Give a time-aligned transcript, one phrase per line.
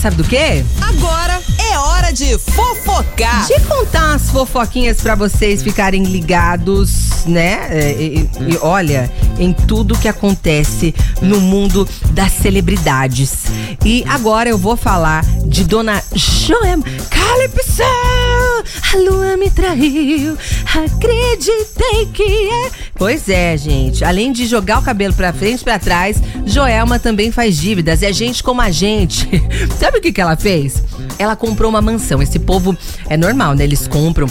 [0.00, 0.64] sabe do quê?
[0.80, 1.38] Agora
[1.70, 3.46] é hora de fofocar.
[3.46, 7.68] De contar as fofoquinhas para vocês ficarem ligados, né?
[7.70, 13.46] É, e, e, olha, em tudo que acontece no mundo das celebridades.
[13.84, 17.82] E agora eu vou falar de Dona Joem Calypso.
[18.92, 20.36] A lua me traiu,
[20.66, 22.70] acreditei que é.
[22.94, 24.04] Pois é, gente.
[24.04, 28.02] Além de jogar o cabelo pra frente e pra trás, Joelma também faz dívidas.
[28.02, 29.28] É gente como a gente.
[29.78, 30.82] Sabe o que, que ela fez?
[31.18, 32.20] Ela comprou uma mansão.
[32.20, 32.76] Esse povo
[33.08, 33.64] é normal, né?
[33.64, 34.28] Eles compram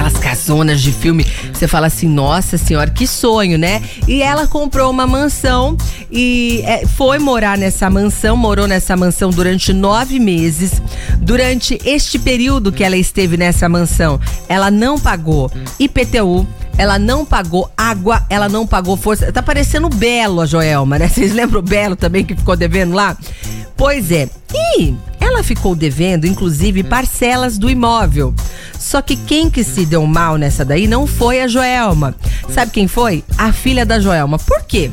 [0.00, 3.82] aquelas casonas de filme, você fala assim, nossa senhora, que sonho, né?
[4.08, 5.76] E ela comprou uma mansão
[6.10, 10.80] e é, foi morar nessa mansão, morou nessa mansão durante nove meses.
[11.18, 14.18] Durante este período que ela esteve nessa mansão,
[14.48, 16.48] ela não pagou IPTU,
[16.78, 19.30] ela não pagou água, ela não pagou força.
[19.30, 21.08] Tá parecendo Belo a Joelma, né?
[21.08, 23.18] Vocês lembram o Belo também que ficou devendo lá?
[23.76, 24.30] Pois é.
[24.54, 24.94] E
[25.40, 28.34] ela ficou devendo, inclusive, parcelas do imóvel.
[28.78, 32.14] Só que quem que se deu mal nessa daí não foi a Joelma.
[32.50, 33.24] Sabe quem foi?
[33.38, 34.38] A filha da Joelma.
[34.38, 34.90] Por quê?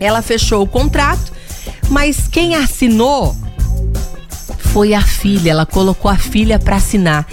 [0.00, 1.32] Ela fechou o contrato,
[1.90, 3.36] mas quem assinou
[4.72, 5.50] foi a filha.
[5.50, 7.26] Ela colocou a filha para assinar.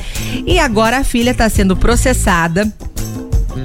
[0.46, 2.70] E agora a filha está sendo processada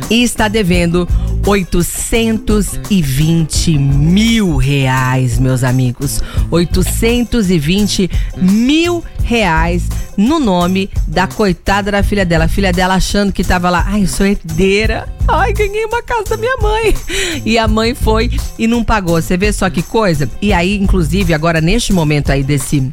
[0.08, 1.08] e está devendo
[1.46, 6.22] 820 mil reais, meus amigos.
[6.50, 12.44] 820 mil reais no nome da coitada da filha dela.
[12.44, 15.08] A filha dela achando que tava lá, ai, eu sou herdeira.
[15.26, 16.94] Ai, ganhei uma casa da minha mãe.
[17.44, 19.20] E a mãe foi e não pagou.
[19.20, 20.28] Você vê só que coisa?
[20.42, 22.92] E aí, inclusive, agora neste momento aí desse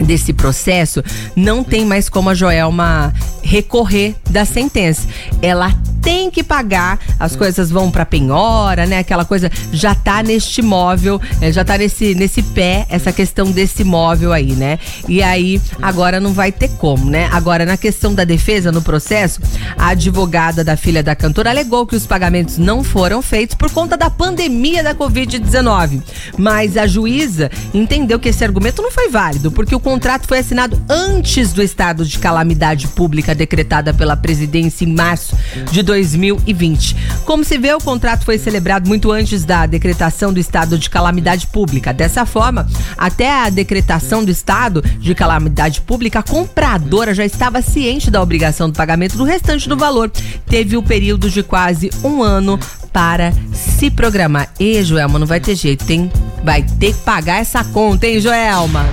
[0.00, 1.02] desse processo,
[1.34, 5.06] não tem mais como a Joelma recorrer da sentença.
[5.40, 5.74] Ela
[6.06, 9.00] tem que pagar, as coisas vão para penhora, né?
[9.00, 13.82] Aquela coisa já tá neste móvel, é, já tá nesse, nesse pé, essa questão desse
[13.82, 14.78] móvel aí, né?
[15.08, 17.28] E aí, agora não vai ter como, né?
[17.32, 19.40] Agora, na questão da defesa, no processo,
[19.76, 23.96] a advogada da filha da cantora alegou que os pagamentos não foram feitos por conta
[23.96, 26.00] da pandemia da Covid-19.
[26.38, 30.80] Mas a juíza entendeu que esse argumento não foi válido, porque o contrato foi assinado
[30.88, 35.36] antes do estado de calamidade pública decretada pela presidência em março
[35.72, 35.95] de 2020.
[35.96, 36.96] 2020.
[37.24, 41.46] Como se vê, o contrato foi celebrado muito antes da decretação do estado de calamidade
[41.46, 41.92] pública.
[41.92, 42.68] Dessa forma,
[42.98, 48.68] até a decretação do estado de calamidade pública, a compradora já estava ciente da obrigação
[48.68, 50.10] do pagamento do restante do valor.
[50.46, 52.60] Teve o período de quase um ano
[52.92, 54.50] para se programar.
[54.60, 56.10] E, Joelma, não vai ter jeito, tem,
[56.44, 58.84] vai ter que pagar essa conta, hein, Joelma?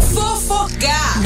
[0.00, 1.22] Fofocar!